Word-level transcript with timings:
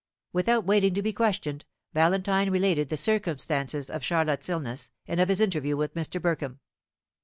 Without 0.33 0.65
waiting 0.65 0.95
to 0.95 1.03
be 1.03 1.13
questioned, 1.13 1.63
Valentine 1.93 2.49
related 2.49 2.89
the 2.89 2.97
circumstances 2.97 3.87
of 3.87 4.03
Charlotte's 4.03 4.49
illness, 4.49 4.89
and 5.07 5.21
of 5.21 5.29
his 5.29 5.39
interview 5.39 5.77
with 5.77 5.93
Mr. 5.93 6.19
Burkham. 6.19 6.57